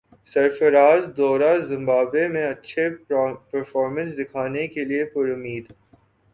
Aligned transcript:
سرفرازدورہ 0.31 1.51
Zimbabwe 1.67 2.27
میں 2.27 2.45
اچھی 2.45 2.85
performance 3.49 4.17
دکھانے 4.17 4.67
کیلئے 4.67 5.03
پر 5.13 5.29
امید 5.33 5.65